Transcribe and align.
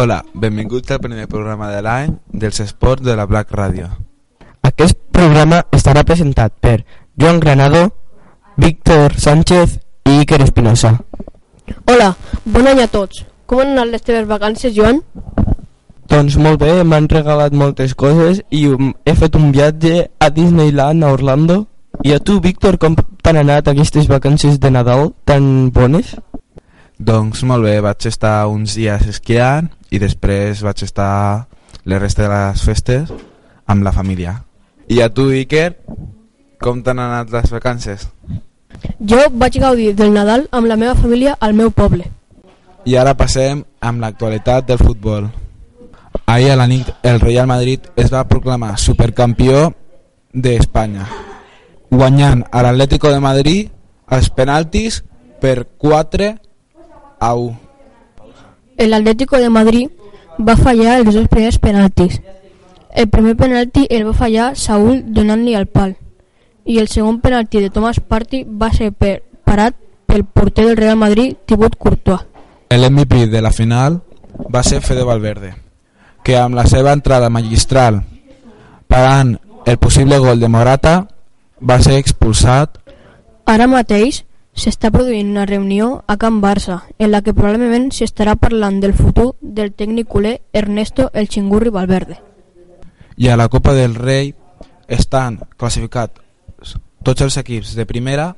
Hola, 0.00 0.24
benvinguts 0.32 0.90
al 0.90 1.00
primer 1.04 1.26
programa 1.28 1.66
de 1.68 1.82
l'any 1.84 2.14
dels 2.32 2.62
esports 2.64 3.04
de 3.04 3.12
la 3.18 3.26
Black 3.28 3.50
Radio. 3.52 3.90
Aquest 4.64 4.96
programa 5.12 5.58
estarà 5.76 6.06
presentat 6.08 6.54
per 6.56 6.86
Joan 7.20 7.36
Granado, 7.42 7.82
Víctor 8.56 9.18
Sánchez 9.20 9.74
i 10.08 10.22
Iker 10.22 10.38
Espinosa. 10.40 10.94
Hola, 11.84 12.14
bon 12.46 12.70
any 12.72 12.80
a 12.80 12.86
tots. 12.88 13.26
Com 13.44 13.60
han 13.60 13.74
anat 13.74 13.92
les 13.92 14.06
teves 14.06 14.24
vacances, 14.30 14.72
Joan? 14.72 15.02
Doncs 16.08 16.40
molt 16.40 16.64
bé, 16.64 16.78
m'han 16.80 17.10
regalat 17.12 17.52
moltes 17.52 17.92
coses 17.92 18.40
i 18.48 18.64
um, 18.72 18.94
he 19.04 19.12
fet 19.20 19.36
un 19.36 19.52
viatge 19.52 20.06
a 20.16 20.30
Disneyland 20.32 21.04
a 21.04 21.12
Orlando. 21.12 21.66
I 22.08 22.16
a 22.16 22.24
tu, 22.24 22.40
Víctor, 22.40 22.80
com 22.80 22.96
t'han 22.96 23.44
anat 23.44 23.68
aquestes 23.68 24.08
vacances 24.08 24.56
de 24.64 24.72
Nadal 24.72 25.10
tan 25.28 25.68
bones? 25.76 26.16
Doncs 27.00 27.40
molt 27.48 27.64
bé, 27.64 27.78
vaig 27.80 28.04
estar 28.10 28.44
uns 28.52 28.74
dies 28.76 29.06
esquiant 29.08 29.70
i 29.88 29.98
després 30.02 30.60
vaig 30.60 30.82
estar 30.84 31.46
les 31.88 32.00
restes 32.02 32.26
de 32.26 32.32
les 32.34 32.64
festes 32.66 33.12
amb 33.64 33.86
la 33.86 33.92
família. 33.96 34.34
I 34.92 35.00
a 35.00 35.08
tu, 35.08 35.30
Iker, 35.32 35.78
com 36.60 36.82
t'han 36.84 37.00
anat 37.00 37.32
les 37.32 37.48
vacances? 37.54 38.04
Jo 39.00 39.22
vaig 39.32 39.56
gaudir 39.62 39.94
del 39.96 40.12
Nadal 40.12 40.44
amb 40.52 40.68
la 40.68 40.76
meva 40.76 40.92
família 40.98 41.38
al 41.40 41.56
meu 41.56 41.70
poble. 41.72 42.04
I 42.84 42.98
ara 43.00 43.16
passem 43.16 43.64
amb 43.80 44.04
l'actualitat 44.04 44.68
del 44.68 44.82
futbol. 44.82 45.30
Ahir 46.26 46.52
a 46.52 46.58
la 46.60 46.68
nit 46.68 46.92
el 47.02 47.22
Real 47.24 47.48
Madrid 47.48 47.88
es 47.96 48.12
va 48.12 48.26
proclamar 48.28 48.74
supercampió 48.76 49.70
d'Espanya, 50.34 51.08
guanyant 51.88 52.44
a 52.52 52.60
l'Atlético 52.66 53.08
de 53.08 53.24
Madrid 53.24 53.72
els 54.12 54.28
penaltis 54.36 55.00
per 55.40 55.64
4 55.80 56.34
a 57.20 57.34
1. 57.34 57.58
El 58.76 58.94
Atlético 58.94 59.38
de 59.38 59.50
Madrid 59.50 59.90
va 60.38 60.56
fallar 60.56 60.98
els 60.98 61.14
dos 61.14 61.28
primers 61.28 61.58
penaltis. 61.58 62.20
El 62.94 63.08
primer 63.08 63.36
penalti 63.36 63.86
el 63.90 64.06
va 64.08 64.14
fallar 64.16 64.56
Saúl 64.56 65.04
donant-li 65.06 65.54
al 65.54 65.68
pal 65.68 65.94
i 66.64 66.78
el 66.78 66.88
segon 66.88 67.20
penalti 67.20 67.60
de 67.60 67.70
Thomas 67.70 68.00
Partey 68.00 68.44
va 68.44 68.70
ser 68.72 68.90
per, 68.92 69.20
parat 69.44 69.76
pel 70.06 70.24
porter 70.24 70.66
del 70.66 70.76
Real 70.76 70.96
Madrid, 70.96 71.36
Thibaut 71.46 71.76
Courtois. 71.76 72.26
El 72.68 72.88
MVP 72.90 73.26
de 73.26 73.42
la 73.42 73.50
final 73.50 74.00
va 74.54 74.62
ser 74.62 74.80
Fede 74.80 75.04
Valverde, 75.04 75.54
que 76.22 76.36
amb 76.38 76.54
la 76.54 76.66
seva 76.70 76.92
entrada 76.92 77.30
magistral 77.30 78.02
parant 78.90 79.36
el 79.66 79.78
possible 79.78 80.18
gol 80.18 80.40
de 80.40 80.48
Morata 80.48 80.94
va 81.60 81.78
ser 81.82 81.98
expulsat. 81.98 82.78
Ara 83.46 83.66
mateix 83.70 84.24
s'està 84.60 84.90
produint 84.92 85.30
una 85.32 85.46
reunió 85.48 86.02
a 86.06 86.16
Can 86.20 86.40
Barça 86.42 86.82
en 86.98 87.10
la 87.10 87.22
que 87.24 87.34
probablement 87.34 87.88
s'estarà 87.96 88.36
parlant 88.36 88.80
del 88.82 88.94
futur 88.94 89.32
del 89.40 89.72
tècnic 89.72 90.08
culer 90.08 90.40
Ernesto 90.52 91.10
El 91.14 91.28
Chingurri 91.28 91.72
Valverde. 91.72 92.20
I 93.16 93.28
a 93.28 93.36
la 93.36 93.48
Copa 93.48 93.72
del 93.74 93.94
Rei 93.94 94.34
estan 94.88 95.38
classificats 95.56 96.76
tots 97.02 97.24
els 97.24 97.36
equips 97.40 97.74
de 97.78 97.86
primera 97.88 98.34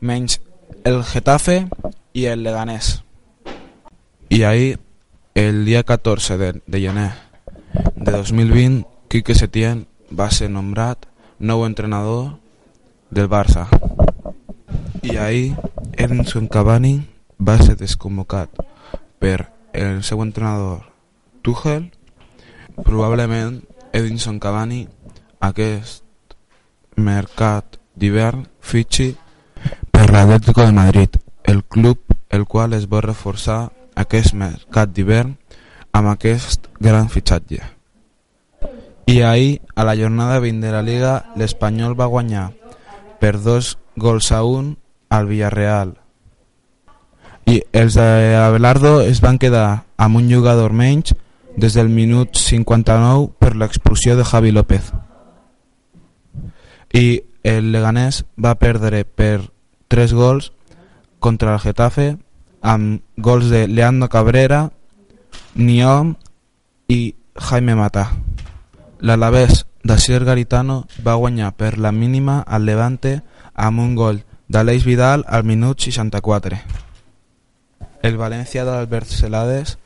menys 0.00 0.40
el 0.84 1.04
Getafe 1.04 1.66
i 2.12 2.26
el 2.26 2.42
Leganés. 2.42 3.02
I 4.30 4.42
ahir, 4.42 4.78
el 5.34 5.64
dia 5.64 5.82
14 5.82 6.38
de, 6.38 6.52
de 6.66 6.80
gener 6.80 7.10
de 7.96 8.12
2020, 8.12 8.86
Quique 9.08 9.34
Setién 9.34 9.86
va 10.10 10.30
ser 10.30 10.50
nombrat 10.50 11.06
nou 11.38 11.64
entrenador 11.66 12.36
del 13.10 13.28
Barça. 13.30 13.66
I 15.02 15.16
ahir, 15.16 15.56
Edinson 15.96 16.46
Cavani 16.46 17.00
va 17.40 17.56
ser 17.62 17.76
desconvocat 17.80 18.52
per 19.18 19.48
el 19.72 20.02
seu 20.04 20.20
entrenador 20.20 20.90
Tuchel. 21.40 21.88
Probablement 22.84 23.62
Edinson 23.92 24.38
Cavani 24.38 24.82
aquest 25.40 26.04
mercat 26.96 27.80
d'hivern 27.96 28.44
fitxi 28.60 29.14
per 29.90 30.10
l'Atlético 30.10 30.66
de 30.66 30.72
Madrid, 30.76 31.16
el 31.44 31.64
club 31.64 31.98
el 32.28 32.44
qual 32.46 32.76
es 32.76 32.86
vol 32.88 33.02
reforçar 33.08 33.70
aquest 33.96 34.36
mercat 34.36 34.92
d'hivern 34.92 35.36
amb 35.96 36.12
aquest 36.12 36.68
gran 36.78 37.08
fitxatge. 37.08 37.62
I 39.10 39.22
ahir, 39.26 39.62
a 39.74 39.82
la 39.84 39.96
jornada 39.96 40.38
20 40.38 40.66
de 40.66 40.72
la 40.72 40.84
Liga, 40.86 41.14
l'Espanyol 41.36 41.96
va 41.98 42.06
guanyar 42.06 42.50
per 43.18 43.40
dos 43.40 43.78
gols 43.96 44.30
a 44.32 44.44
un 44.44 44.76
al 45.10 45.26
Villarreal. 45.26 45.98
I 47.44 47.60
els 47.72 47.98
de 47.98 48.36
Abelardo 48.38 49.00
es 49.02 49.20
van 49.20 49.36
quedar 49.42 49.84
amb 49.98 50.16
un 50.16 50.30
jugador 50.30 50.72
menys 50.72 51.12
des 51.56 51.74
del 51.74 51.90
minut 51.90 52.38
59 52.38 53.34
per 53.38 53.56
l'expulsió 53.56 54.16
de 54.16 54.24
Javi 54.24 54.52
López. 54.54 54.92
I 56.94 57.22
el 57.42 57.72
Leganés 57.72 58.24
va 58.38 58.54
perdre 58.54 59.04
per 59.04 59.50
3 59.88 60.14
gols 60.14 60.52
contra 61.18 61.52
el 61.54 61.60
Getafe 61.60 62.16
amb 62.62 63.02
gols 63.16 63.50
de 63.50 63.66
Leandro 63.66 64.08
Cabrera, 64.08 64.70
Niom 65.54 66.14
i 66.88 67.14
Jaime 67.34 67.74
Mata. 67.74 68.10
L'Alavés 69.00 69.64
d'Asier 69.82 70.22
Garitano 70.24 70.84
va 71.06 71.16
guanyar 71.16 71.54
per 71.56 71.78
la 71.78 71.90
mínima 71.90 72.40
al 72.46 72.66
Levante 72.68 73.22
amb 73.54 73.80
un 73.80 73.94
gol 73.96 74.24
d'Aleix 74.50 74.82
Vidal 74.82 75.22
al 75.28 75.44
minut 75.46 75.78
64. 75.78 76.56
El 78.02 78.16
València 78.18 78.64
d'Albert 78.66 79.06
Celades 79.06 79.76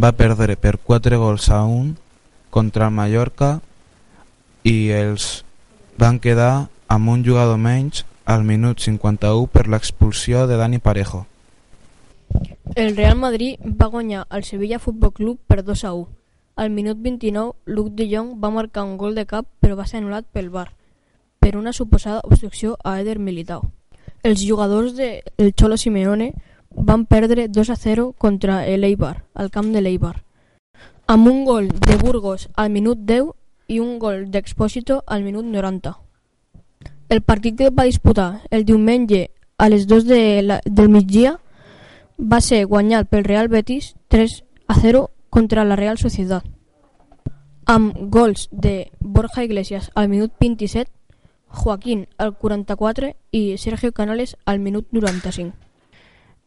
va 0.00 0.14
perdre 0.16 0.56
per 0.56 0.78
4 0.80 1.18
gols 1.20 1.50
a 1.52 1.58
1 1.68 1.92
contra 2.48 2.88
el 2.88 2.96
Mallorca 2.96 3.58
i 4.64 4.88
els 4.96 5.44
van 6.00 6.22
quedar 6.24 6.70
amb 6.88 7.12
un 7.12 7.26
jugador 7.26 7.60
menys 7.60 8.06
al 8.24 8.48
minut 8.48 8.80
51 8.80 9.44
per 9.52 9.66
l'expulsió 9.68 10.46
de 10.48 10.56
Dani 10.56 10.80
Parejo. 10.80 11.26
El 12.74 12.96
Real 12.96 13.20
Madrid 13.20 13.60
va 13.60 13.92
guanyar 13.92 14.24
al 14.30 14.48
Sevilla 14.48 14.80
Futbol 14.80 15.12
Club 15.12 15.38
per 15.46 15.60
2 15.68 15.84
a 15.84 15.92
1. 15.92 16.08
Al 16.56 16.70
minut 16.70 16.96
29, 16.96 17.52
Luc 17.66 17.92
de 17.92 18.08
Jong 18.08 18.40
va 18.40 18.48
marcar 18.48 18.88
un 18.88 18.96
gol 18.96 19.14
de 19.14 19.28
cap 19.28 19.44
però 19.60 19.76
va 19.76 19.84
ser 19.84 20.00
anul·lat 20.00 20.24
pel 20.32 20.48
VAR 20.48 20.70
per 21.44 21.58
una 21.60 21.76
suposada 21.76 22.24
obstrucció 22.24 22.78
a 22.82 23.00
Eder 23.04 23.18
Militao. 23.18 23.68
Els 24.24 24.40
jugadors 24.40 24.94
del 24.96 25.20
de 25.36 25.52
Cholo 25.52 25.76
Simeone 25.76 26.32
van 26.70 27.04
perdre 27.04 27.46
2 27.48 27.68
a 27.68 27.76
0 27.76 28.14
contra 28.16 28.66
el 28.66 28.82
Eibar, 28.82 29.26
al 29.34 29.50
camp 29.50 29.66
de 29.74 29.82
l'Eibar, 29.82 30.24
amb 31.06 31.28
un 31.28 31.44
gol 31.44 31.68
de 31.68 31.96
Burgos 32.00 32.48
al 32.56 32.70
minut 32.70 33.02
10 33.04 33.34
i 33.68 33.80
un 33.80 33.98
gol 33.98 34.30
d'Expósito 34.30 35.02
al 35.06 35.24
minut 35.24 35.44
90. 35.44 35.92
El 37.10 37.20
partit 37.20 37.58
que 37.58 37.68
va 37.68 37.84
disputar 37.84 38.40
el 38.50 38.64
diumenge 38.64 39.28
a 39.58 39.68
les 39.68 39.86
2 39.86 40.06
de 40.08 40.40
la, 40.42 40.60
del 40.64 40.88
migdia 40.88 41.38
va 42.16 42.40
ser 42.40 42.64
guanyat 42.64 43.10
pel 43.12 43.28
Real 43.28 43.52
Betis 43.52 43.92
3 44.08 44.40
a 44.68 44.78
0 44.80 45.10
contra 45.28 45.66
la 45.68 45.76
Real 45.76 45.98
Sociedad, 45.98 46.48
amb 47.66 47.92
gols 48.08 48.48
de 48.50 48.90
Borja 49.00 49.44
Iglesias 49.44 49.90
al 49.94 50.08
minut 50.08 50.32
27, 50.40 50.90
Joaquín 51.48 52.08
al 52.16 52.38
44 52.38 53.12
i 53.34 53.58
Sergio 53.58 53.90
Canales 53.90 54.36
al 54.44 54.60
minut 54.60 54.86
95. 54.92 55.54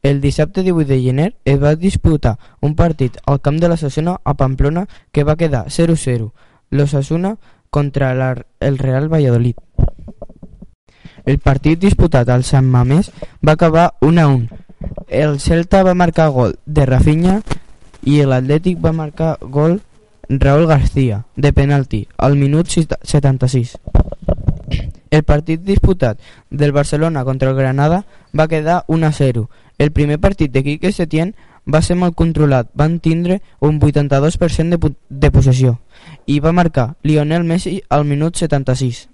El 0.04 0.22
dissabte 0.22 0.64
18 0.64 0.88
de 0.88 1.02
gener 1.02 1.36
es 1.44 1.62
va 1.62 1.76
disputar 1.76 2.38
un 2.62 2.76
partit 2.76 3.18
al 3.26 3.42
camp 3.42 3.58
de 3.60 3.68
l'Ossassuna 3.68 4.14
a 4.24 4.36
Pamplona 4.40 4.86
que 5.12 5.26
va 5.28 5.36
quedar 5.36 5.66
0-0, 5.68 6.32
l'Ossassuna 6.70 7.36
contra 7.70 8.14
la, 8.16 8.30
el 8.62 8.78
Real 8.78 9.12
Valladolid. 9.12 9.58
El 11.26 11.40
partit 11.44 11.82
disputat 11.82 12.32
al 12.32 12.48
Sant 12.48 12.72
Mamés 12.72 13.12
va 13.46 13.58
acabar 13.58 13.90
1-1. 14.00 14.48
El 15.10 15.42
Celta 15.44 15.84
va 15.84 15.94
marcar 15.94 16.30
gol 16.32 16.56
de 16.66 16.86
Rafinha 16.88 17.42
i 18.08 18.22
l'Atlètic 18.24 18.80
va 18.80 18.96
marcar 18.96 19.36
gol 19.42 19.82
Raúl 20.30 20.68
García 20.72 21.26
de 21.36 21.52
penalti 21.52 22.08
al 22.16 22.40
minut 22.40 22.72
76. 22.72 23.76
El 25.12 25.24
partit 25.24 25.62
disputat 25.62 26.20
del 26.50 26.72
Barcelona 26.72 27.24
contra 27.24 27.50
el 27.50 27.56
Granada 27.56 28.06
va 28.38 28.48
quedar 28.48 28.84
1-0. 28.88 29.48
El 29.78 29.92
primer 29.92 30.20
partit 30.20 30.52
de 30.52 30.64
Quique 30.64 30.92
Setién 30.92 31.36
va 31.68 31.82
ser 31.82 31.98
molt 32.00 32.16
controlat, 32.16 32.70
van 32.74 33.00
tindre 33.00 33.42
un 33.60 33.80
82% 33.80 34.78
de, 34.78 34.94
de 35.10 35.32
possessió 35.32 35.78
i 36.26 36.40
va 36.40 36.56
marcar 36.56 36.96
Lionel 37.04 37.44
Messi 37.44 37.82
al 37.90 38.06
minut 38.06 38.36
76. 38.36 39.08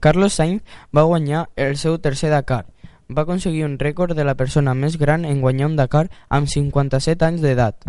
Carlos 0.00 0.34
Sainz 0.34 0.62
va 0.94 1.06
guanyar 1.06 1.48
el 1.56 1.76
seu 1.76 1.98
tercer 1.98 2.30
Dakar. 2.30 2.66
Va 3.08 3.22
aconseguir 3.22 3.64
un 3.64 3.78
rècord 3.78 4.14
de 4.14 4.24
la 4.24 4.36
persona 4.36 4.74
més 4.74 4.98
gran 4.98 5.24
en 5.24 5.40
guanyar 5.40 5.70
un 5.70 5.76
Dakar 5.76 6.08
amb 6.28 6.46
57 6.46 7.24
anys 7.24 7.42
d'edat. 7.42 7.86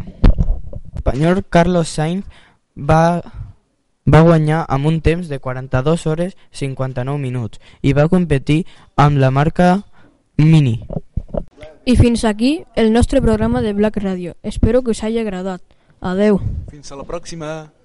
L'espanyol 0.96 1.44
Carlos 1.50 1.90
Sainz 1.90 2.26
va, 2.76 3.22
va 4.14 4.22
guanyar 4.26 4.66
amb 4.68 4.88
un 4.90 5.02
temps 5.02 5.28
de 5.30 5.40
42 5.40 6.06
hores 6.08 6.38
59 6.52 7.20
minuts 7.20 7.60
i 7.82 7.94
va 7.94 8.10
competir 8.10 8.66
amb 8.96 9.18
la 9.18 9.32
marca 9.32 9.84
Mini. 10.38 10.80
I 11.86 11.96
fins 11.98 12.24
aquí 12.26 12.64
el 12.76 12.94
nostre 12.94 13.22
programa 13.22 13.62
de 13.62 13.74
Black 13.74 13.98
Radio. 13.98 14.36
Espero 14.44 14.84
que 14.84 14.92
us 14.92 15.04
hagi 15.04 15.20
agradat. 15.20 15.62
Adeu. 16.00 16.40
Fins 16.72 16.92
a 16.92 16.96
la 16.96 17.04
pròxima! 17.04 17.79